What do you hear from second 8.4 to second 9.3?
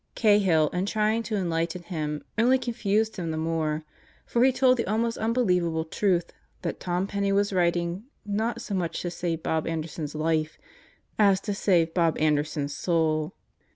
so much to